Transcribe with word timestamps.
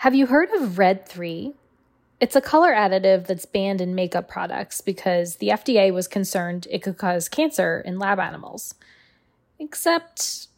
Have 0.00 0.14
you 0.14 0.26
heard 0.26 0.50
of 0.50 0.76
Red 0.76 1.08
3? 1.08 1.54
It's 2.20 2.36
a 2.36 2.42
color 2.42 2.72
additive 2.72 3.26
that's 3.26 3.46
banned 3.46 3.80
in 3.80 3.94
makeup 3.94 4.28
products 4.28 4.82
because 4.82 5.36
the 5.36 5.48
FDA 5.48 5.90
was 5.92 6.06
concerned 6.06 6.66
it 6.70 6.82
could 6.82 6.98
cause 6.98 7.30
cancer 7.30 7.82
in 7.84 7.98
lab 7.98 8.18
animals. 8.18 8.74
Except 9.58 10.48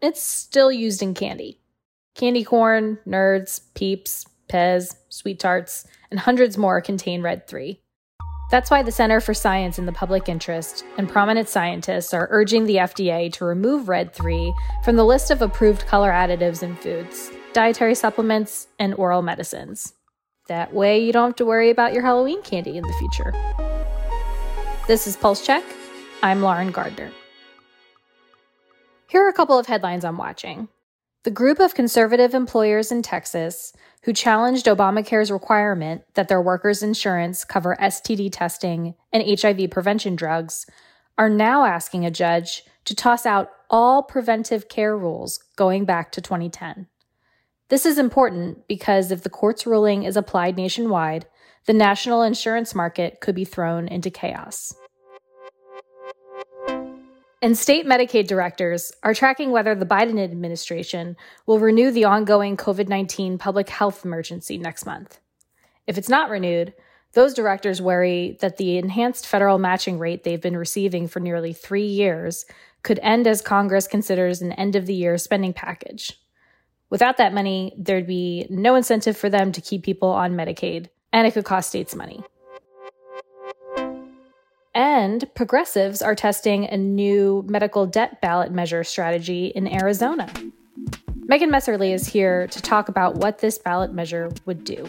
it's 0.00 0.22
still 0.22 0.70
used 0.70 1.02
in 1.02 1.12
candy. 1.12 1.58
Candy 2.14 2.44
corn, 2.44 2.98
nerds, 3.04 3.62
peeps, 3.74 4.26
Pez, 4.48 4.94
sweet 5.08 5.40
tarts, 5.40 5.88
and 6.12 6.20
hundreds 6.20 6.56
more 6.56 6.80
contain 6.80 7.20
Red 7.20 7.48
3. 7.48 7.80
That's 8.52 8.70
why 8.70 8.84
the 8.84 8.92
Center 8.92 9.20
for 9.20 9.34
Science 9.34 9.76
in 9.76 9.86
the 9.86 9.92
Public 9.92 10.28
Interest 10.28 10.84
and 10.98 11.08
prominent 11.08 11.48
scientists 11.48 12.14
are 12.14 12.28
urging 12.30 12.66
the 12.66 12.76
FDA 12.76 13.32
to 13.32 13.44
remove 13.44 13.88
Red 13.88 14.12
3 14.12 14.54
from 14.84 14.94
the 14.94 15.04
list 15.04 15.32
of 15.32 15.42
approved 15.42 15.86
color 15.86 16.12
additives 16.12 16.62
in 16.62 16.76
foods, 16.76 17.32
dietary 17.54 17.94
supplements, 17.94 18.66
and 18.78 18.94
oral 18.94 19.22
medicines. 19.22 19.94
That 20.48 20.74
way, 20.74 20.98
you 20.98 21.12
don't 21.12 21.30
have 21.30 21.36
to 21.36 21.46
worry 21.46 21.70
about 21.70 21.94
your 21.94 22.02
Halloween 22.02 22.42
candy 22.42 22.76
in 22.76 22.82
the 22.82 22.92
future. 22.98 23.32
This 24.88 25.06
is 25.06 25.16
Pulse 25.16 25.46
Check. 25.46 25.64
I'm 26.22 26.42
Lauren 26.42 26.72
Gardner. 26.72 27.10
Here 29.06 29.24
are 29.24 29.28
a 29.28 29.32
couple 29.32 29.58
of 29.58 29.66
headlines 29.66 30.04
I'm 30.04 30.18
watching. 30.18 30.68
The 31.22 31.30
group 31.30 31.60
of 31.60 31.74
conservative 31.74 32.34
employers 32.34 32.90
in 32.90 33.00
Texas 33.00 33.72
who 34.02 34.12
challenged 34.12 34.66
Obamacare's 34.66 35.30
requirement 35.30 36.02
that 36.14 36.28
their 36.28 36.42
workers' 36.42 36.82
insurance 36.82 37.44
cover 37.44 37.76
STD 37.80 38.30
testing 38.32 38.94
and 39.12 39.40
HIV 39.40 39.70
prevention 39.70 40.16
drugs 40.16 40.66
are 41.16 41.30
now 41.30 41.64
asking 41.64 42.04
a 42.04 42.10
judge 42.10 42.64
to 42.84 42.94
toss 42.94 43.24
out 43.24 43.50
all 43.70 44.02
preventive 44.02 44.68
care 44.68 44.98
rules 44.98 45.38
going 45.56 45.84
back 45.84 46.10
to 46.12 46.20
2010. 46.20 46.88
This 47.74 47.86
is 47.86 47.98
important 47.98 48.68
because 48.68 49.10
if 49.10 49.24
the 49.24 49.28
court's 49.28 49.66
ruling 49.66 50.04
is 50.04 50.16
applied 50.16 50.56
nationwide, 50.56 51.26
the 51.66 51.72
national 51.72 52.22
insurance 52.22 52.72
market 52.72 53.20
could 53.20 53.34
be 53.34 53.44
thrown 53.44 53.88
into 53.88 54.10
chaos. 54.10 54.72
And 57.42 57.58
state 57.58 57.84
Medicaid 57.84 58.28
directors 58.28 58.92
are 59.02 59.12
tracking 59.12 59.50
whether 59.50 59.74
the 59.74 59.84
Biden 59.84 60.22
administration 60.22 61.16
will 61.46 61.58
renew 61.58 61.90
the 61.90 62.04
ongoing 62.04 62.56
COVID 62.56 62.86
19 62.86 63.38
public 63.38 63.68
health 63.68 64.04
emergency 64.04 64.56
next 64.56 64.86
month. 64.86 65.18
If 65.88 65.98
it's 65.98 66.08
not 66.08 66.30
renewed, 66.30 66.74
those 67.14 67.34
directors 67.34 67.82
worry 67.82 68.38
that 68.40 68.56
the 68.56 68.78
enhanced 68.78 69.26
federal 69.26 69.58
matching 69.58 69.98
rate 69.98 70.22
they've 70.22 70.40
been 70.40 70.56
receiving 70.56 71.08
for 71.08 71.18
nearly 71.18 71.52
three 71.52 71.88
years 71.88 72.44
could 72.84 73.00
end 73.02 73.26
as 73.26 73.42
Congress 73.42 73.88
considers 73.88 74.42
an 74.42 74.52
end 74.52 74.76
of 74.76 74.86
the 74.86 74.94
year 74.94 75.18
spending 75.18 75.52
package. 75.52 76.20
Without 76.90 77.16
that 77.16 77.34
money, 77.34 77.72
there'd 77.76 78.06
be 78.06 78.46
no 78.50 78.74
incentive 78.74 79.16
for 79.16 79.28
them 79.28 79.52
to 79.52 79.60
keep 79.60 79.82
people 79.82 80.10
on 80.10 80.34
Medicaid, 80.34 80.88
and 81.12 81.26
it 81.26 81.32
could 81.32 81.44
cost 81.44 81.68
states 81.68 81.94
money. 81.94 82.22
And 84.74 85.32
progressives 85.34 86.02
are 86.02 86.14
testing 86.14 86.66
a 86.66 86.76
new 86.76 87.44
medical 87.48 87.86
debt 87.86 88.20
ballot 88.20 88.50
measure 88.50 88.82
strategy 88.82 89.46
in 89.46 89.72
Arizona. 89.72 90.32
Megan 91.26 91.50
Messerly 91.50 91.94
is 91.94 92.06
here 92.06 92.46
to 92.48 92.60
talk 92.60 92.88
about 92.88 93.14
what 93.16 93.38
this 93.38 93.56
ballot 93.56 93.92
measure 93.92 94.30
would 94.44 94.64
do. 94.64 94.88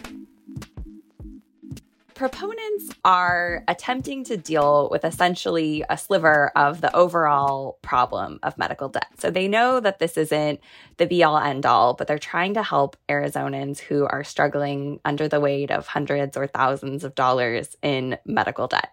Proponents 2.16 2.94
are 3.04 3.62
attempting 3.68 4.24
to 4.24 4.38
deal 4.38 4.88
with 4.90 5.04
essentially 5.04 5.84
a 5.90 5.98
sliver 5.98 6.50
of 6.56 6.80
the 6.80 6.96
overall 6.96 7.78
problem 7.82 8.38
of 8.42 8.56
medical 8.56 8.88
debt. 8.88 9.08
So 9.18 9.30
they 9.30 9.48
know 9.48 9.80
that 9.80 9.98
this 9.98 10.16
isn't 10.16 10.60
the 10.96 11.06
be 11.06 11.22
all 11.22 11.36
end 11.36 11.66
all, 11.66 11.92
but 11.92 12.06
they're 12.06 12.18
trying 12.18 12.54
to 12.54 12.62
help 12.62 12.96
Arizonans 13.10 13.78
who 13.80 14.06
are 14.06 14.24
struggling 14.24 14.98
under 15.04 15.28
the 15.28 15.40
weight 15.40 15.70
of 15.70 15.86
hundreds 15.86 16.38
or 16.38 16.46
thousands 16.46 17.04
of 17.04 17.14
dollars 17.14 17.76
in 17.82 18.16
medical 18.24 18.66
debt. 18.66 18.88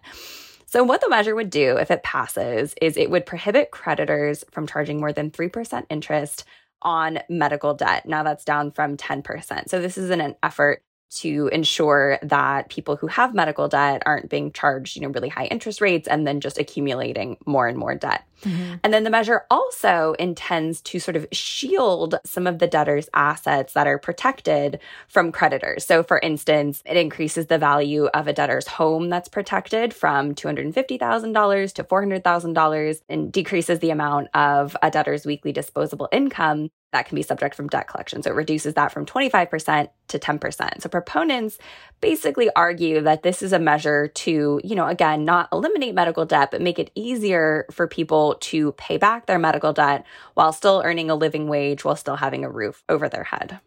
So, 0.66 0.84
what 0.84 1.00
the 1.00 1.08
measure 1.08 1.34
would 1.34 1.48
do 1.48 1.78
if 1.78 1.90
it 1.90 2.02
passes 2.02 2.74
is 2.82 2.98
it 2.98 3.08
would 3.08 3.24
prohibit 3.24 3.70
creditors 3.70 4.44
from 4.50 4.66
charging 4.66 5.00
more 5.00 5.14
than 5.14 5.30
3% 5.30 5.86
interest 5.88 6.44
on 6.82 7.20
medical 7.30 7.72
debt. 7.72 8.04
Now 8.04 8.22
that's 8.22 8.44
down 8.44 8.70
from 8.70 8.98
10%. 8.98 9.70
So, 9.70 9.80
this 9.80 9.96
is 9.96 10.10
an 10.10 10.34
effort 10.42 10.83
to 11.10 11.48
ensure 11.52 12.18
that 12.22 12.68
people 12.68 12.96
who 12.96 13.06
have 13.06 13.34
medical 13.34 13.68
debt 13.68 14.02
aren't 14.06 14.30
being 14.30 14.52
charged, 14.52 14.96
you 14.96 15.02
know, 15.02 15.08
really 15.08 15.28
high 15.28 15.46
interest 15.46 15.80
rates 15.80 16.08
and 16.08 16.26
then 16.26 16.40
just 16.40 16.58
accumulating 16.58 17.36
more 17.46 17.68
and 17.68 17.78
more 17.78 17.94
debt. 17.94 18.24
Mm-hmm. 18.42 18.74
And 18.82 18.92
then 18.92 19.04
the 19.04 19.10
measure 19.10 19.44
also 19.50 20.14
intends 20.18 20.80
to 20.82 20.98
sort 20.98 21.16
of 21.16 21.26
shield 21.32 22.16
some 22.24 22.46
of 22.46 22.58
the 22.58 22.66
debtor's 22.66 23.08
assets 23.14 23.72
that 23.74 23.86
are 23.86 23.98
protected 23.98 24.80
from 25.08 25.32
creditors. 25.32 25.84
So, 25.84 26.02
for 26.02 26.18
instance, 26.18 26.82
it 26.84 26.96
increases 26.96 27.46
the 27.46 27.58
value 27.58 28.06
of 28.06 28.26
a 28.28 28.32
debtor's 28.32 28.68
home 28.68 29.08
that's 29.08 29.28
protected 29.28 29.94
from 29.94 30.34
$250,000 30.34 31.72
to 31.74 31.84
$400,000 31.84 33.00
and 33.08 33.32
decreases 33.32 33.78
the 33.78 33.90
amount 33.90 34.28
of 34.34 34.76
a 34.82 34.90
debtor's 34.90 35.26
weekly 35.26 35.52
disposable 35.52 36.08
income 36.12 36.70
that 36.94 37.06
can 37.06 37.16
be 37.16 37.22
subject 37.22 37.56
from 37.56 37.68
debt 37.68 37.88
collection. 37.88 38.22
So 38.22 38.30
it 38.30 38.34
reduces 38.34 38.74
that 38.74 38.92
from 38.92 39.04
25% 39.04 39.88
to 40.08 40.18
10%. 40.18 40.80
So 40.80 40.88
proponents 40.88 41.58
basically 42.00 42.50
argue 42.54 43.00
that 43.00 43.24
this 43.24 43.42
is 43.42 43.52
a 43.52 43.58
measure 43.58 44.08
to, 44.08 44.60
you 44.62 44.76
know, 44.76 44.86
again, 44.86 45.24
not 45.24 45.48
eliminate 45.52 45.94
medical 45.94 46.24
debt, 46.24 46.52
but 46.52 46.62
make 46.62 46.78
it 46.78 46.92
easier 46.94 47.66
for 47.72 47.88
people 47.88 48.23
to 48.32 48.72
pay 48.72 48.96
back 48.96 49.26
their 49.26 49.38
medical 49.38 49.74
debt 49.74 50.06
while 50.32 50.54
still 50.54 50.80
earning 50.82 51.10
a 51.10 51.14
living 51.14 51.46
wage, 51.46 51.84
while 51.84 51.96
still 51.96 52.16
having 52.16 52.42
a 52.44 52.50
roof 52.50 52.82
over 52.88 53.10
their 53.10 53.24
head. 53.24 53.60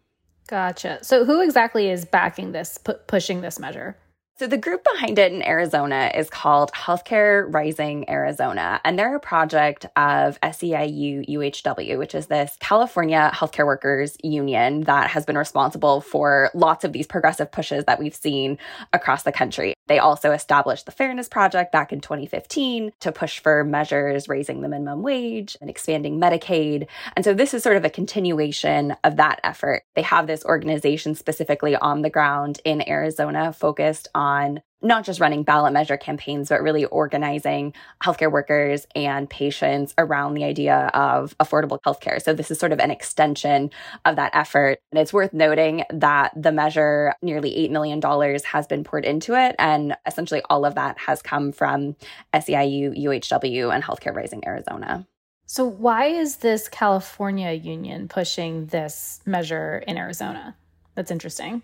Gotcha. 0.48 1.04
So 1.04 1.26
who 1.26 1.42
exactly 1.42 1.90
is 1.92 2.06
backing 2.06 2.54
this, 2.54 2.80
pu- 2.80 2.94
pushing 3.06 3.42
this 3.42 3.60
measure? 3.60 3.96
So 4.40 4.46
the 4.46 4.58
group 4.58 4.84
behind 4.84 5.18
it 5.18 5.34
in 5.34 5.42
Arizona 5.42 6.12
is 6.14 6.30
called 6.30 6.72
Healthcare 6.72 7.52
Rising 7.52 8.08
Arizona, 8.08 8.80
and 8.86 8.98
they're 8.98 9.16
a 9.16 9.20
project 9.20 9.88
of 9.96 10.40
SEIU 10.42 11.28
UHW, 11.28 11.98
which 11.98 12.14
is 12.14 12.28
this 12.28 12.56
California 12.60 13.32
healthcare 13.34 13.66
workers 13.66 14.16
union 14.24 14.82
that 14.82 15.10
has 15.10 15.26
been 15.26 15.40
responsible 15.40 16.02
for 16.02 16.52
lots 16.54 16.84
of 16.84 16.94
these 16.94 17.08
progressive 17.08 17.52
pushes 17.52 17.86
that 17.86 17.98
we've 17.98 18.14
seen 18.14 18.60
across 18.94 19.24
the 19.24 19.32
country. 19.32 19.74
They 19.88 20.00
also 20.00 20.32
established 20.32 20.86
the 20.86 20.92
Fairness 20.92 21.28
Project 21.28 21.72
back 21.72 21.92
in 21.92 22.02
2015 22.02 22.92
to 23.00 23.12
push 23.12 23.40
for 23.40 23.64
measures 23.64 24.30
raising 24.30 24.62
the 24.62 24.70
minimum 24.70 25.02
wage 25.02 25.58
and 25.62 25.70
expanding 25.70 26.20
Medicaid. 26.20 26.88
And 27.16 27.26
so 27.26 27.34
this 27.34 27.54
is 27.54 27.64
sort 27.64 27.78
of 27.78 27.86
a 27.86 27.90
continuation 27.90 28.96
of 29.04 29.18
that 29.18 29.40
effort. 29.44 29.84
They 29.96 30.02
have 30.04 30.28
this 30.28 30.46
organization 30.46 31.16
specifically 31.16 31.76
on 31.76 32.02
the 32.02 32.10
ground 32.10 32.60
in 32.64 32.88
Arizona 32.88 33.54
focused 33.54 34.08
on 34.14 34.62
not 34.88 35.06
just 35.06 35.20
running 35.20 35.44
ballot 35.44 35.74
measure 35.74 35.98
campaigns, 35.98 36.50
but 36.50 36.62
really 36.62 36.86
organizing 36.86 37.74
healthcare 38.02 38.32
workers 38.32 38.88
and 38.96 39.30
patients 39.30 39.94
around 39.98 40.34
the 40.34 40.44
idea 40.44 40.90
of 40.94 41.38
affordable 41.38 41.80
healthcare. 41.86 42.22
So 42.22 42.34
this 42.34 42.50
is 42.50 42.58
sort 42.58 42.72
of 42.72 42.80
an 42.80 42.90
extension 42.90 43.70
of 44.06 44.16
that 44.16 44.34
effort. 44.34 44.80
And 44.92 45.00
it's 45.00 45.14
worth 45.14 45.34
noting 45.34 45.84
that 45.92 46.32
the 46.36 46.52
measure, 46.52 47.14
nearly 47.22 47.52
$8 47.52 47.72
million 47.72 48.02
has 48.46 48.66
been 48.68 48.84
poured 48.84 49.06
into 49.06 49.36
it. 49.36 49.56
And 49.60 49.96
essentially 50.06 50.42
all 50.50 50.66
of 50.66 50.76
that 50.76 50.98
has 51.00 51.22
come 51.22 51.52
from 51.52 51.96
SEIU, 52.34 52.98
UHW, 52.98 53.74
and 53.74 53.84
Healthcare 53.84 54.16
Rising 54.16 54.48
Arizona. 54.48 55.06
So 55.46 55.66
why 55.66 56.08
is 56.08 56.38
this 56.38 56.68
California 56.68 57.54
union 57.54 58.08
pushing 58.08 58.66
this 58.66 59.22
measure 59.26 59.84
in 59.88 59.98
Arizona? 59.98 60.56
That's 60.96 61.12
interesting. 61.12 61.62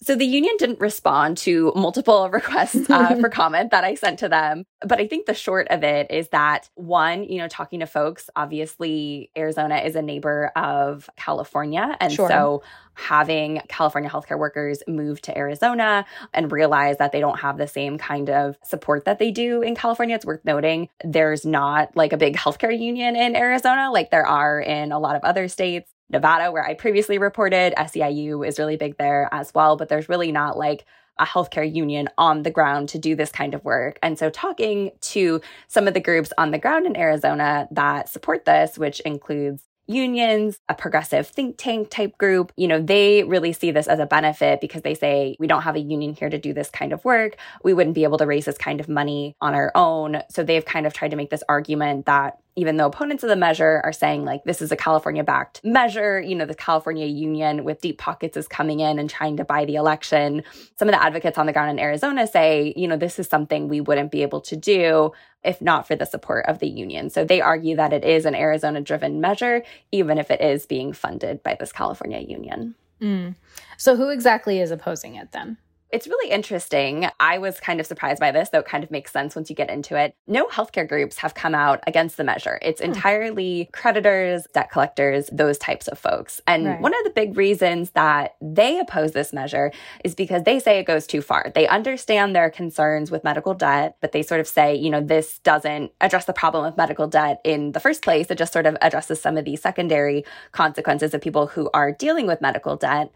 So 0.00 0.14
the 0.14 0.24
union 0.24 0.54
didn't 0.58 0.80
respond 0.80 1.38
to 1.38 1.72
multiple 1.74 2.30
requests 2.32 2.88
uh, 2.88 3.16
for 3.20 3.28
comment 3.28 3.72
that 3.72 3.84
I 3.84 3.94
sent 3.94 4.20
to 4.20 4.28
them. 4.28 4.64
But 4.86 5.00
I 5.00 5.08
think 5.08 5.26
the 5.26 5.34
short 5.34 5.66
of 5.70 5.82
it 5.82 6.10
is 6.10 6.28
that 6.28 6.70
one, 6.74 7.24
you 7.24 7.38
know, 7.38 7.48
talking 7.48 7.80
to 7.80 7.86
folks, 7.86 8.30
obviously 8.36 9.30
Arizona 9.36 9.78
is 9.78 9.96
a 9.96 10.02
neighbor 10.02 10.52
of 10.54 11.10
California. 11.16 11.96
And 12.00 12.12
sure. 12.12 12.28
so 12.28 12.62
having 12.94 13.60
California 13.68 14.08
healthcare 14.10 14.38
workers 14.38 14.82
move 14.86 15.20
to 15.22 15.36
Arizona 15.36 16.04
and 16.32 16.50
realize 16.50 16.98
that 16.98 17.12
they 17.12 17.20
don't 17.20 17.38
have 17.40 17.58
the 17.58 17.68
same 17.68 17.98
kind 17.98 18.30
of 18.30 18.56
support 18.64 19.04
that 19.04 19.18
they 19.18 19.30
do 19.30 19.62
in 19.62 19.74
California, 19.74 20.14
it's 20.14 20.26
worth 20.26 20.44
noting 20.44 20.88
there's 21.04 21.44
not 21.44 21.96
like 21.96 22.12
a 22.12 22.16
big 22.16 22.36
healthcare 22.36 22.76
union 22.76 23.16
in 23.16 23.34
Arizona 23.36 23.90
like 23.90 24.10
there 24.10 24.26
are 24.26 24.60
in 24.60 24.92
a 24.92 24.98
lot 24.98 25.16
of 25.16 25.24
other 25.24 25.48
states. 25.48 25.90
Nevada, 26.10 26.50
where 26.50 26.64
I 26.64 26.74
previously 26.74 27.18
reported. 27.18 27.74
SEIU 27.76 28.46
is 28.46 28.58
really 28.58 28.76
big 28.76 28.96
there 28.96 29.28
as 29.32 29.52
well, 29.54 29.76
but 29.76 29.88
there's 29.88 30.08
really 30.08 30.32
not 30.32 30.56
like 30.56 30.84
a 31.18 31.24
healthcare 31.24 31.70
union 31.70 32.08
on 32.16 32.42
the 32.42 32.50
ground 32.50 32.88
to 32.90 32.98
do 32.98 33.14
this 33.14 33.32
kind 33.32 33.54
of 33.54 33.64
work. 33.64 33.98
And 34.02 34.18
so, 34.18 34.30
talking 34.30 34.92
to 35.00 35.40
some 35.66 35.88
of 35.88 35.94
the 35.94 36.00
groups 36.00 36.32
on 36.38 36.50
the 36.50 36.58
ground 36.58 36.86
in 36.86 36.96
Arizona 36.96 37.68
that 37.72 38.08
support 38.08 38.44
this, 38.44 38.78
which 38.78 39.00
includes 39.00 39.67
unions, 39.88 40.60
a 40.68 40.74
progressive 40.74 41.26
think 41.26 41.56
tank 41.58 41.90
type 41.90 42.16
group, 42.18 42.52
you 42.56 42.68
know, 42.68 42.80
they 42.80 43.24
really 43.24 43.52
see 43.52 43.70
this 43.70 43.88
as 43.88 43.98
a 43.98 44.06
benefit 44.06 44.60
because 44.60 44.82
they 44.82 44.94
say, 44.94 45.34
we 45.40 45.46
don't 45.46 45.62
have 45.62 45.76
a 45.76 45.80
union 45.80 46.14
here 46.14 46.28
to 46.28 46.38
do 46.38 46.52
this 46.52 46.70
kind 46.70 46.92
of 46.92 47.04
work. 47.04 47.36
We 47.64 47.74
wouldn't 47.74 47.94
be 47.94 48.04
able 48.04 48.18
to 48.18 48.26
raise 48.26 48.44
this 48.44 48.58
kind 48.58 48.80
of 48.80 48.88
money 48.88 49.34
on 49.40 49.54
our 49.54 49.72
own. 49.74 50.22
So 50.30 50.44
they've 50.44 50.64
kind 50.64 50.86
of 50.86 50.92
tried 50.92 51.10
to 51.10 51.16
make 51.16 51.30
this 51.30 51.42
argument 51.48 52.06
that 52.06 52.38
even 52.58 52.76
though 52.76 52.86
opponents 52.86 53.22
of 53.22 53.28
the 53.28 53.36
measure 53.36 53.80
are 53.84 53.92
saying 53.92 54.24
like 54.24 54.42
this 54.42 54.60
is 54.60 54.72
a 54.72 54.76
California 54.76 55.22
backed 55.22 55.60
measure, 55.62 56.20
you 56.20 56.34
know, 56.34 56.44
the 56.44 56.56
California 56.56 57.06
Union 57.06 57.62
with 57.62 57.80
deep 57.80 57.98
pockets 57.98 58.36
is 58.36 58.48
coming 58.48 58.80
in 58.80 58.98
and 58.98 59.08
trying 59.08 59.36
to 59.36 59.44
buy 59.44 59.64
the 59.64 59.76
election. 59.76 60.42
Some 60.76 60.88
of 60.88 60.92
the 60.92 61.02
advocates 61.02 61.38
on 61.38 61.46
the 61.46 61.52
ground 61.52 61.70
in 61.70 61.78
Arizona 61.78 62.26
say, 62.26 62.74
you 62.76 62.88
know, 62.88 62.96
this 62.96 63.20
is 63.20 63.28
something 63.28 63.68
we 63.68 63.80
wouldn't 63.80 64.10
be 64.10 64.22
able 64.22 64.40
to 64.40 64.56
do 64.56 65.12
if 65.48 65.62
not 65.62 65.88
for 65.88 65.96
the 65.96 66.04
support 66.04 66.44
of 66.46 66.58
the 66.58 66.68
union. 66.68 67.08
So 67.08 67.24
they 67.24 67.40
argue 67.40 67.74
that 67.76 67.94
it 67.94 68.04
is 68.04 68.26
an 68.26 68.34
Arizona 68.34 68.82
driven 68.82 69.20
measure, 69.20 69.64
even 69.90 70.18
if 70.18 70.30
it 70.30 70.42
is 70.42 70.66
being 70.66 70.92
funded 70.92 71.42
by 71.42 71.56
this 71.58 71.72
California 71.72 72.20
union. 72.20 72.74
Mm. 73.00 73.34
So 73.78 73.96
who 73.96 74.10
exactly 74.10 74.60
is 74.60 74.70
opposing 74.70 75.14
it 75.14 75.32
then? 75.32 75.56
It's 75.90 76.06
really 76.06 76.30
interesting. 76.30 77.08
I 77.18 77.38
was 77.38 77.60
kind 77.60 77.80
of 77.80 77.86
surprised 77.86 78.20
by 78.20 78.30
this, 78.30 78.50
though 78.50 78.58
it 78.58 78.66
kind 78.66 78.84
of 78.84 78.90
makes 78.90 79.10
sense 79.10 79.34
once 79.34 79.48
you 79.48 79.56
get 79.56 79.70
into 79.70 79.96
it. 79.96 80.14
No 80.26 80.46
healthcare 80.46 80.86
groups 80.86 81.18
have 81.18 81.34
come 81.34 81.54
out 81.54 81.82
against 81.86 82.16
the 82.18 82.24
measure. 82.24 82.58
It's 82.60 82.80
hmm. 82.80 82.88
entirely 82.88 83.70
creditors, 83.72 84.46
debt 84.52 84.70
collectors, 84.70 85.30
those 85.32 85.56
types 85.56 85.88
of 85.88 85.98
folks. 85.98 86.40
And 86.46 86.66
right. 86.66 86.80
one 86.80 86.94
of 86.94 87.04
the 87.04 87.10
big 87.10 87.36
reasons 87.36 87.90
that 87.90 88.36
they 88.42 88.78
oppose 88.78 89.12
this 89.12 89.32
measure 89.32 89.72
is 90.04 90.14
because 90.14 90.42
they 90.42 90.58
say 90.58 90.78
it 90.78 90.84
goes 90.84 91.06
too 91.06 91.22
far. 91.22 91.50
They 91.54 91.66
understand 91.66 92.36
their 92.36 92.50
concerns 92.50 93.10
with 93.10 93.24
medical 93.24 93.54
debt, 93.54 93.96
but 94.00 94.12
they 94.12 94.22
sort 94.22 94.40
of 94.40 94.48
say, 94.48 94.74
you 94.74 94.90
know, 94.90 95.00
this 95.00 95.38
doesn't 95.38 95.92
address 96.00 96.26
the 96.26 96.32
problem 96.32 96.64
of 96.64 96.76
medical 96.76 97.06
debt 97.06 97.40
in 97.44 97.72
the 97.72 97.80
first 97.80 98.02
place. 98.02 98.30
It 98.30 98.38
just 98.38 98.52
sort 98.52 98.66
of 98.66 98.76
addresses 98.82 99.22
some 99.22 99.36
of 99.38 99.44
the 99.44 99.56
secondary 99.56 100.24
consequences 100.52 101.14
of 101.14 101.22
people 101.22 101.46
who 101.46 101.70
are 101.72 101.92
dealing 101.92 102.26
with 102.26 102.40
medical 102.40 102.76
debt. 102.76 103.10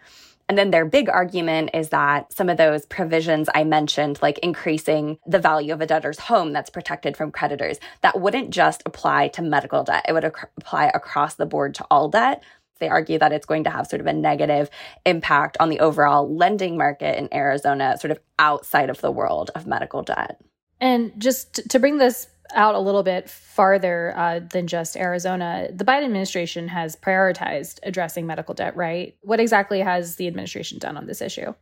And 0.52 0.58
then 0.58 0.70
their 0.70 0.84
big 0.84 1.08
argument 1.08 1.70
is 1.72 1.88
that 1.88 2.30
some 2.30 2.50
of 2.50 2.58
those 2.58 2.84
provisions 2.84 3.48
I 3.54 3.64
mentioned, 3.64 4.18
like 4.20 4.38
increasing 4.40 5.18
the 5.24 5.38
value 5.38 5.72
of 5.72 5.80
a 5.80 5.86
debtor's 5.86 6.18
home 6.18 6.52
that's 6.52 6.68
protected 6.68 7.16
from 7.16 7.32
creditors, 7.32 7.80
that 8.02 8.20
wouldn't 8.20 8.50
just 8.50 8.82
apply 8.84 9.28
to 9.28 9.40
medical 9.40 9.82
debt. 9.82 10.04
It 10.06 10.12
would 10.12 10.26
ac- 10.26 10.48
apply 10.58 10.90
across 10.92 11.36
the 11.36 11.46
board 11.46 11.74
to 11.76 11.86
all 11.90 12.10
debt. 12.10 12.42
They 12.80 12.90
argue 12.90 13.18
that 13.18 13.32
it's 13.32 13.46
going 13.46 13.64
to 13.64 13.70
have 13.70 13.86
sort 13.86 14.00
of 14.02 14.06
a 14.06 14.12
negative 14.12 14.68
impact 15.06 15.56
on 15.58 15.70
the 15.70 15.80
overall 15.80 16.30
lending 16.30 16.76
market 16.76 17.18
in 17.18 17.32
Arizona, 17.32 17.96
sort 17.96 18.10
of 18.10 18.20
outside 18.38 18.90
of 18.90 19.00
the 19.00 19.10
world 19.10 19.50
of 19.54 19.66
medical 19.66 20.02
debt. 20.02 20.38
And 20.82 21.18
just 21.18 21.66
to 21.70 21.78
bring 21.78 21.96
this 21.96 22.26
out 22.54 22.74
a 22.74 22.78
little 22.80 23.02
bit 23.02 23.28
farther 23.28 24.12
uh, 24.16 24.40
than 24.40 24.66
just 24.66 24.96
Arizona, 24.96 25.68
the 25.72 25.84
Biden 25.84 26.04
administration 26.04 26.68
has 26.68 26.96
prioritized 26.96 27.78
addressing 27.82 28.26
medical 28.26 28.54
debt, 28.54 28.76
right? 28.76 29.16
What 29.22 29.40
exactly 29.40 29.80
has 29.80 30.16
the 30.16 30.26
administration 30.26 30.78
done 30.78 30.96
on 30.96 31.06
this 31.06 31.20
issue? 31.20 31.54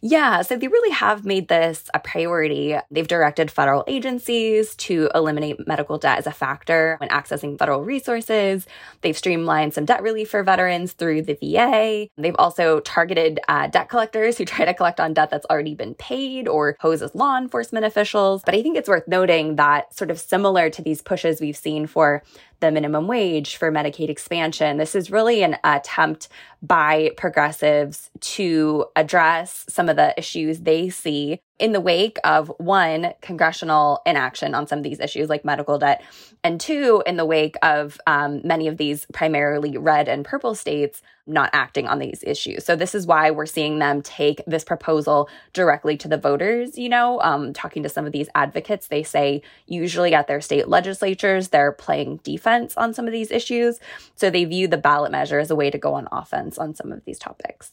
Yeah, 0.00 0.42
so 0.42 0.56
they 0.56 0.68
really 0.68 0.92
have 0.92 1.24
made 1.24 1.48
this 1.48 1.88
a 1.94 1.98
priority. 1.98 2.76
They've 2.90 3.08
directed 3.08 3.50
federal 3.50 3.84
agencies 3.86 4.74
to 4.76 5.10
eliminate 5.14 5.66
medical 5.66 5.98
debt 5.98 6.18
as 6.18 6.26
a 6.26 6.32
factor 6.32 6.96
when 7.00 7.08
accessing 7.10 7.58
federal 7.58 7.82
resources. 7.82 8.66
They've 9.02 9.16
streamlined 9.16 9.74
some 9.74 9.84
debt 9.84 10.02
relief 10.02 10.30
for 10.30 10.42
veterans 10.42 10.92
through 10.92 11.22
the 11.22 11.34
VA. 11.34 12.08
They've 12.16 12.36
also 12.38 12.80
targeted 12.80 13.40
uh, 13.48 13.68
debt 13.68 13.88
collectors 13.88 14.38
who 14.38 14.44
try 14.48 14.64
to 14.64 14.74
collect 14.74 15.00
on 15.00 15.14
debt 15.14 15.30
that's 15.30 15.46
already 15.46 15.74
been 15.74 15.94
paid 15.94 16.48
or 16.48 16.76
pose 16.80 17.02
as 17.02 17.14
law 17.14 17.36
enforcement 17.36 17.84
officials. 17.84 18.42
But 18.44 18.54
I 18.54 18.62
think 18.62 18.76
it's 18.76 18.88
worth 18.88 19.08
noting 19.08 19.56
that, 19.56 19.94
sort 19.96 20.10
of 20.10 20.18
similar 20.18 20.70
to 20.70 20.82
these 20.82 21.02
pushes 21.02 21.40
we've 21.40 21.56
seen 21.56 21.86
for 21.86 22.22
the 22.60 22.70
minimum 22.70 23.06
wage, 23.06 23.56
for 23.56 23.70
Medicaid 23.70 24.08
expansion. 24.08 24.76
This 24.76 24.94
is 24.94 25.10
really 25.10 25.42
an 25.42 25.56
attempt 25.64 26.28
by 26.62 27.12
progressives 27.16 28.10
to 28.20 28.86
address 28.96 29.64
some 29.68 29.88
of 29.88 29.96
the 29.96 30.14
issues 30.18 30.60
they 30.60 30.88
see 30.88 31.40
in 31.58 31.72
the 31.72 31.80
wake 31.80 32.18
of 32.22 32.52
one, 32.58 33.12
congressional 33.20 34.00
inaction 34.06 34.54
on 34.54 34.66
some 34.66 34.78
of 34.78 34.84
these 34.84 35.00
issues 35.00 35.28
like 35.28 35.44
medical 35.44 35.78
debt, 35.78 36.02
and 36.44 36.60
two, 36.60 37.02
in 37.04 37.16
the 37.16 37.24
wake 37.24 37.56
of 37.62 37.98
um, 38.06 38.40
many 38.44 38.68
of 38.68 38.76
these 38.76 39.06
primarily 39.12 39.76
red 39.76 40.08
and 40.08 40.24
purple 40.24 40.54
states 40.54 41.02
not 41.26 41.50
acting 41.52 41.86
on 41.86 41.98
these 41.98 42.22
issues. 42.26 42.64
So 42.64 42.74
this 42.74 42.94
is 42.94 43.06
why 43.06 43.30
we're 43.30 43.44
seeing 43.44 43.78
them 43.78 44.02
take 44.02 44.40
this 44.46 44.64
proposal 44.64 45.28
directly 45.52 45.96
to 45.98 46.08
the 46.08 46.16
voters. 46.16 46.78
You 46.78 46.88
know, 46.88 47.20
um, 47.20 47.52
talking 47.52 47.82
to 47.82 47.88
some 47.88 48.06
of 48.06 48.12
these 48.12 48.28
advocates, 48.34 48.86
they 48.86 49.02
say 49.02 49.42
usually 49.66 50.14
at 50.14 50.26
their 50.26 50.40
state 50.40 50.68
legislatures, 50.68 51.48
they're 51.48 51.72
playing 51.72 52.20
defense 52.22 52.76
on 52.76 52.94
some 52.94 53.06
of 53.06 53.12
these 53.12 53.30
issues. 53.30 53.78
So 54.14 54.30
they 54.30 54.44
view 54.44 54.68
the 54.68 54.78
ballot 54.78 55.12
measure 55.12 55.38
as 55.38 55.50
a 55.50 55.56
way 55.56 55.70
to 55.70 55.78
go 55.78 55.94
on 55.94 56.08
offense 56.12 56.56
on 56.56 56.74
some 56.74 56.92
of 56.92 57.04
these 57.04 57.18
topics. 57.18 57.72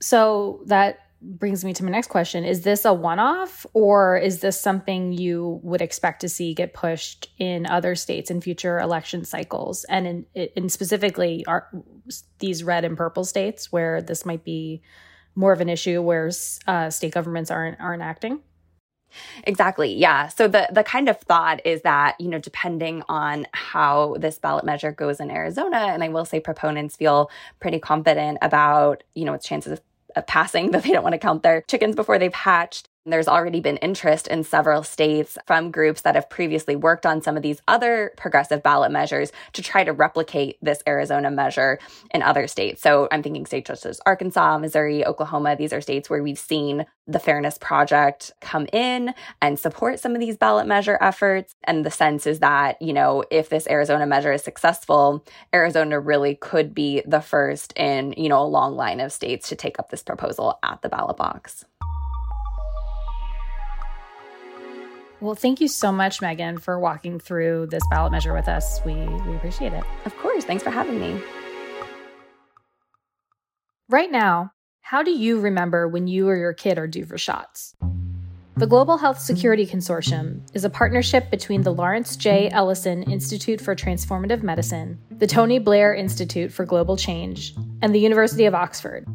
So 0.00 0.60
that 0.66 0.98
brings 1.24 1.64
me 1.64 1.72
to 1.72 1.84
my 1.84 1.90
next 1.90 2.08
question. 2.08 2.44
Is 2.44 2.62
this 2.62 2.84
a 2.84 2.92
one 2.92 3.18
off 3.18 3.64
or 3.72 4.16
is 4.18 4.40
this 4.40 4.60
something 4.60 5.12
you 5.12 5.60
would 5.62 5.80
expect 5.80 6.20
to 6.20 6.28
see 6.28 6.54
get 6.54 6.74
pushed 6.74 7.30
in 7.38 7.66
other 7.66 7.94
states 7.94 8.30
in 8.30 8.40
future 8.40 8.78
election 8.78 9.24
cycles? 9.24 9.84
And 9.84 10.06
in, 10.06 10.26
in 10.54 10.68
specifically, 10.68 11.44
are 11.46 11.68
these 12.38 12.62
red 12.62 12.84
and 12.84 12.96
purple 12.96 13.24
states 13.24 13.72
where 13.72 14.02
this 14.02 14.26
might 14.26 14.44
be 14.44 14.82
more 15.34 15.52
of 15.52 15.60
an 15.60 15.68
issue 15.68 16.02
where 16.02 16.30
uh, 16.66 16.90
state 16.90 17.14
governments 17.14 17.50
aren't, 17.50 17.80
aren't 17.80 18.02
acting? 18.02 18.40
Exactly. 19.44 19.94
Yeah. 19.94 20.28
So 20.28 20.48
the 20.48 20.68
the 20.72 20.82
kind 20.82 21.08
of 21.08 21.18
thought 21.20 21.64
is 21.64 21.82
that, 21.82 22.20
you 22.20 22.28
know, 22.28 22.40
depending 22.40 23.04
on 23.08 23.46
how 23.52 24.16
this 24.18 24.40
ballot 24.40 24.64
measure 24.64 24.90
goes 24.90 25.20
in 25.20 25.30
Arizona, 25.30 25.76
and 25.76 26.02
I 26.02 26.08
will 26.08 26.24
say 26.24 26.40
proponents 26.40 26.96
feel 26.96 27.30
pretty 27.60 27.78
confident 27.78 28.38
about, 28.42 29.04
you 29.14 29.24
know, 29.24 29.34
its 29.34 29.46
chances 29.46 29.72
of 29.72 29.80
passing 30.22 30.70
that 30.72 30.82
they 30.82 30.90
don't 30.90 31.02
want 31.02 31.14
to 31.14 31.18
count 31.18 31.42
their 31.42 31.62
chickens 31.62 31.94
before 31.96 32.18
they've 32.18 32.34
hatched. 32.34 32.88
There's 33.06 33.28
already 33.28 33.60
been 33.60 33.76
interest 33.78 34.28
in 34.28 34.44
several 34.44 34.82
states 34.82 35.36
from 35.46 35.70
groups 35.70 36.00
that 36.02 36.14
have 36.14 36.30
previously 36.30 36.74
worked 36.74 37.04
on 37.04 37.20
some 37.20 37.36
of 37.36 37.42
these 37.42 37.60
other 37.68 38.14
progressive 38.16 38.62
ballot 38.62 38.90
measures 38.92 39.30
to 39.52 39.62
try 39.62 39.84
to 39.84 39.92
replicate 39.92 40.56
this 40.62 40.82
Arizona 40.86 41.30
measure 41.30 41.78
in 42.14 42.22
other 42.22 42.46
states. 42.46 42.80
So 42.80 43.06
I'm 43.12 43.22
thinking 43.22 43.44
states 43.44 43.68
such 43.68 43.84
as 43.84 44.00
Arkansas, 44.06 44.56
Missouri, 44.56 45.04
Oklahoma. 45.04 45.54
These 45.54 45.74
are 45.74 45.82
states 45.82 46.08
where 46.08 46.22
we've 46.22 46.38
seen 46.38 46.86
the 47.06 47.18
Fairness 47.18 47.58
Project 47.58 48.32
come 48.40 48.66
in 48.72 49.12
and 49.42 49.58
support 49.58 50.00
some 50.00 50.14
of 50.14 50.20
these 50.20 50.38
ballot 50.38 50.66
measure 50.66 50.96
efforts. 51.02 51.54
And 51.64 51.84
the 51.84 51.90
sense 51.90 52.26
is 52.26 52.38
that, 52.38 52.80
you 52.80 52.94
know, 52.94 53.22
if 53.30 53.50
this 53.50 53.66
Arizona 53.68 54.06
measure 54.06 54.32
is 54.32 54.42
successful, 54.42 55.22
Arizona 55.54 56.00
really 56.00 56.36
could 56.36 56.74
be 56.74 57.02
the 57.06 57.20
first 57.20 57.74
in, 57.76 58.14
you 58.16 58.30
know, 58.30 58.40
a 58.40 58.48
long 58.48 58.76
line 58.76 59.00
of 59.00 59.12
states 59.12 59.50
to 59.50 59.56
take 59.56 59.78
up 59.78 59.90
this 59.90 60.02
proposal 60.02 60.58
at 60.62 60.80
the 60.80 60.88
ballot 60.88 61.18
box. 61.18 61.66
Well, 65.24 65.34
thank 65.34 65.62
you 65.62 65.68
so 65.68 65.90
much, 65.90 66.20
Megan, 66.20 66.58
for 66.58 66.78
walking 66.78 67.18
through 67.18 67.68
this 67.70 67.82
ballot 67.88 68.12
measure 68.12 68.34
with 68.34 68.46
us. 68.46 68.84
We, 68.84 68.92
we 68.92 69.36
appreciate 69.36 69.72
it. 69.72 69.82
Of 70.04 70.14
course. 70.18 70.44
Thanks 70.44 70.62
for 70.62 70.68
having 70.68 71.00
me. 71.00 71.18
Right 73.88 74.12
now, 74.12 74.52
how 74.82 75.02
do 75.02 75.10
you 75.10 75.40
remember 75.40 75.88
when 75.88 76.08
you 76.08 76.28
or 76.28 76.36
your 76.36 76.52
kid 76.52 76.76
are 76.76 76.86
due 76.86 77.06
for 77.06 77.16
shots? 77.16 77.74
The 78.58 78.66
Global 78.66 78.98
Health 78.98 79.18
Security 79.18 79.64
Consortium 79.64 80.42
is 80.52 80.66
a 80.66 80.70
partnership 80.70 81.30
between 81.30 81.62
the 81.62 81.72
Lawrence 81.72 82.16
J. 82.16 82.50
Ellison 82.50 83.02
Institute 83.04 83.62
for 83.62 83.74
Transformative 83.74 84.42
Medicine, 84.42 84.98
the 85.10 85.26
Tony 85.26 85.58
Blair 85.58 85.94
Institute 85.94 86.52
for 86.52 86.66
Global 86.66 86.98
Change, 86.98 87.54
and 87.80 87.94
the 87.94 87.98
University 87.98 88.44
of 88.44 88.54
Oxford 88.54 89.06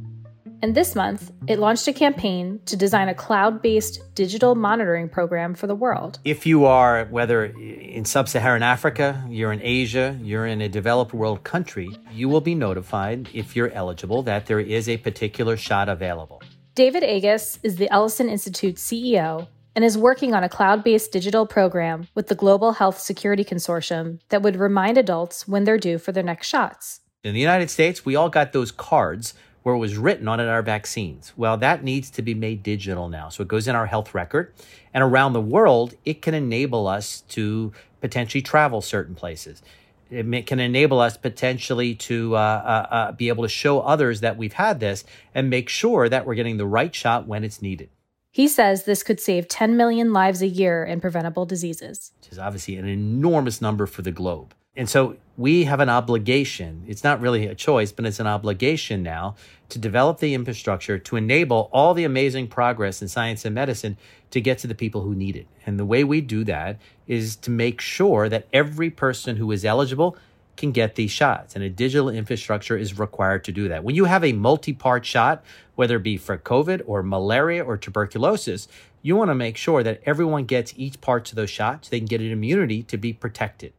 and 0.62 0.76
this 0.76 0.94
month, 0.94 1.32
it 1.48 1.58
launched 1.58 1.88
a 1.88 1.94
campaign 1.94 2.60
to 2.66 2.76
design 2.76 3.08
a 3.08 3.14
cloud 3.14 3.62
based 3.62 4.14
digital 4.14 4.56
monitoring 4.56 5.08
program 5.08 5.54
for 5.54 5.68
the 5.68 5.76
world. 5.76 6.20
If 6.26 6.46
you 6.46 6.66
are, 6.66 7.06
whether 7.06 7.46
in 7.46 8.04
sub 8.06 8.28
Saharan 8.28 8.64
Africa, 8.64 9.24
you're 9.30 9.54
in 9.54 9.62
Asia, 9.62 10.20
you're 10.22 10.46
in 10.46 10.62
a 10.62 10.68
developed 10.68 11.14
world 11.14 11.44
country, 11.44 11.90
you 12.12 12.28
will 12.28 12.42
be 12.42 12.56
notified, 12.56 13.30
if 13.34 13.56
you're 13.56 13.72
eligible, 13.72 14.22
that 14.24 14.48
there 14.48 14.60
is 14.60 14.90
a 14.90 14.98
particular 14.98 15.56
shot 15.56 15.88
available. 15.88 16.42
David 16.76 17.04
Agus 17.04 17.60
is 17.64 17.78
the 17.78 17.92
Ellison 17.92 18.30
Institute 18.30 18.76
CEO 18.76 19.48
and 19.76 19.86
is 19.86 19.98
working 19.98 20.34
on 20.34 20.44
a 20.44 20.50
cloud 20.50 20.84
based 20.84 21.12
digital 21.14 21.46
program 21.46 22.08
with 22.16 22.28
the 22.28 22.36
Global 22.36 22.74
Health 22.74 23.00
Security 23.00 23.46
Consortium 23.46 24.20
that 24.28 24.42
would 24.42 24.58
remind 24.58 24.98
adults 24.98 25.48
when 25.48 25.64
they're 25.64 25.78
due 25.78 25.98
for 25.98 26.12
their 26.12 26.24
next 26.24 26.48
shots. 26.48 27.00
In 27.24 27.34
the 27.34 27.40
United 27.40 27.70
States, 27.70 28.06
we 28.06 28.16
all 28.16 28.30
got 28.30 28.54
those 28.54 28.72
cards 28.72 29.34
where 29.64 29.76
it 29.76 29.80
was 29.80 29.98
written 29.98 30.28
on 30.28 30.40
it 30.40 30.48
our 30.48 30.62
vaccines. 30.62 31.34
Well, 31.36 31.58
that 31.58 31.84
needs 31.84 32.10
to 32.12 32.22
be 32.22 32.34
made 32.34 32.64
digital 32.64 33.10
now. 33.10 33.30
So 33.30 33.44
it 33.44 33.48
goes 33.48 33.68
in 33.68 33.76
our 33.76 33.86
health 33.86 34.14
record. 34.14 34.54
And 34.94 35.04
around 35.04 35.34
the 35.34 35.42
world, 35.42 35.96
it 36.06 36.22
can 36.22 36.34
enable 36.34 36.88
us 36.88 37.22
to 37.30 37.74
potentially 38.02 38.42
travel 38.42 38.82
certain 38.82 39.16
places. 39.16 39.62
It 40.10 40.48
can 40.48 40.60
enable 40.60 41.00
us 41.00 41.18
potentially 41.18 41.94
to 41.96 42.36
uh, 42.36 42.40
uh, 42.40 42.94
uh, 42.94 43.12
be 43.12 43.28
able 43.28 43.44
to 43.44 43.50
show 43.50 43.82
others 43.82 44.22
that 44.22 44.38
we've 44.38 44.54
had 44.54 44.80
this 44.80 45.04
and 45.36 45.50
make 45.50 45.70
sure 45.70 46.10
that 46.10 46.26
we're 46.26 46.36
getting 46.36 46.58
the 46.58 46.66
right 46.66 46.94
shot 46.94 47.28
when 47.28 47.44
it's 47.44 47.62
needed. 47.62 47.90
He 48.32 48.48
says 48.48 48.86
this 48.86 49.04
could 49.04 49.20
save 49.20 49.48
10 49.48 49.76
million 49.76 50.14
lives 50.14 50.42
a 50.42 50.48
year 50.48 50.84
in 50.84 51.00
preventable 51.02 51.46
diseases. 51.46 52.12
Which 52.22 52.32
is 52.32 52.40
obviously 52.40 52.78
an 52.78 52.88
enormous 52.88 53.62
number 53.62 53.86
for 53.86 54.02
the 54.02 54.12
globe. 54.12 54.54
And 54.76 54.90
so 54.90 55.18
we 55.36 55.66
have 55.66 55.80
an 55.80 55.90
obligation. 55.90 56.84
It's 56.88 57.04
not 57.04 57.20
really 57.20 57.48
a 57.48 57.56
choice, 57.56 57.92
but 57.92 58.06
it's 58.06 58.20
an 58.20 58.28
obligation 58.28 59.04
now 59.04 59.36
to 59.70 59.80
develop 59.80 60.20
the 60.20 60.34
infrastructure 60.34 60.98
to 60.98 61.16
enable 61.16 61.70
all 61.74 61.94
the 61.94 62.04
amazing 62.04 62.48
progress 62.48 63.02
in 63.02 63.08
science 63.08 63.46
and 63.46 63.56
medicine 63.56 63.98
to 64.32 64.40
get 64.40 64.58
to 64.60 64.68
the 64.68 64.76
people 64.76 65.02
who 65.02 65.16
need 65.16 65.36
it. 65.36 65.48
And 65.66 65.80
the 65.80 65.86
way 65.86 66.04
we 66.04 66.22
do 66.22 66.44
that 66.46 66.78
is 67.08 67.36
to 67.38 67.52
make 67.52 67.82
sure 67.82 68.30
that 68.30 68.48
every 68.54 68.90
person 68.90 69.36
who 69.36 69.52
is 69.52 69.66
eligible 69.66 70.18
can 70.56 70.72
get 70.72 70.96
these 70.96 71.12
shots. 71.12 71.56
And 71.56 71.64
a 71.64 71.70
digital 71.70 72.10
infrastructure 72.10 72.78
is 72.78 73.00
required 73.00 73.44
to 73.46 73.52
do 73.52 73.70
that. 73.70 73.84
When 73.84 73.96
you 73.96 74.06
have 74.06 74.24
a 74.24 74.34
multi 74.34 74.74
part 74.74 75.06
shot, 75.06 75.44
whether 75.76 75.96
it 75.96 76.04
be 76.04 76.18
for 76.18 76.38
COVID 76.38 76.84
or 76.86 77.02
malaria 77.02 77.64
or 77.64 77.78
tuberculosis, 77.78 78.68
you 79.02 79.16
want 79.16 79.30
to 79.30 79.36
make 79.36 79.56
sure 79.56 79.84
that 79.84 80.02
everyone 80.06 80.44
gets 80.44 80.74
each 80.76 81.00
part 81.00 81.24
to 81.26 81.36
those 81.36 81.50
shots 81.50 81.88
so 81.88 81.92
they 81.92 82.00
can 82.00 82.08
get 82.08 82.22
an 82.22 82.32
immunity 82.32 82.84
to 82.84 82.98
be 82.98 83.14
protected. 83.14 83.74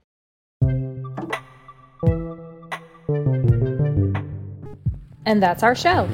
And 5.30 5.40
that's 5.40 5.62
our 5.62 5.76
show. 5.76 6.08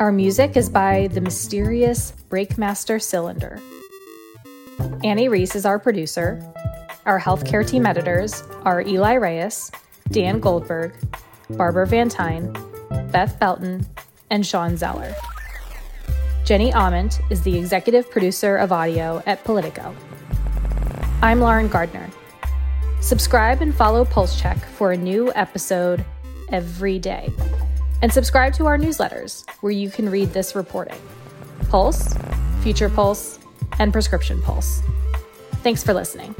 Our 0.00 0.10
music 0.10 0.56
is 0.56 0.68
by 0.68 1.06
the 1.12 1.20
mysterious 1.20 2.12
Breakmaster 2.28 3.00
Cylinder. 3.00 3.60
Annie 5.04 5.28
Rees 5.28 5.54
is 5.54 5.64
our 5.64 5.78
producer. 5.78 6.42
Our 7.06 7.20
healthcare 7.20 7.64
team 7.64 7.86
editors 7.86 8.42
are 8.64 8.82
Eli 8.82 9.14
Reyes, 9.14 9.70
Dan 10.10 10.40
Goldberg, 10.40 10.94
Barbara 11.50 11.86
Van 11.86 12.08
Tyne, 12.08 12.52
Beth 13.12 13.38
Belton, 13.38 13.86
and 14.30 14.44
Sean 14.44 14.76
Zeller. 14.76 15.14
Jenny 16.44 16.72
Ament 16.72 17.20
is 17.30 17.42
the 17.42 17.56
executive 17.56 18.10
producer 18.10 18.56
of 18.56 18.72
audio 18.72 19.22
at 19.26 19.44
Politico. 19.44 19.94
I'm 21.22 21.38
Lauren 21.38 21.68
Gardner. 21.68 22.10
Subscribe 23.00 23.62
and 23.62 23.72
follow 23.72 24.04
Pulse 24.04 24.40
Check 24.40 24.58
for 24.58 24.90
a 24.90 24.96
new 24.96 25.32
episode 25.36 26.04
every 26.50 26.98
day. 26.98 27.32
And 28.02 28.12
subscribe 28.12 28.54
to 28.54 28.66
our 28.66 28.78
newsletters 28.78 29.48
where 29.60 29.72
you 29.72 29.90
can 29.90 30.08
read 30.08 30.32
this 30.32 30.54
reporting 30.54 31.00
Pulse, 31.68 32.14
Future 32.62 32.88
Pulse, 32.88 33.38
and 33.78 33.92
Prescription 33.92 34.40
Pulse. 34.42 34.82
Thanks 35.62 35.82
for 35.82 35.92
listening. 35.92 36.34